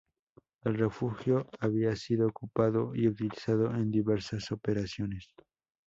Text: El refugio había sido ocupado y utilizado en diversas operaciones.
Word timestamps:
El 0.63 0.79
refugio 0.79 1.45
había 1.59 1.95
sido 1.95 2.25
ocupado 2.25 2.95
y 2.95 3.07
utilizado 3.07 3.69
en 3.75 3.91
diversas 3.91 4.51
operaciones. 4.51 5.27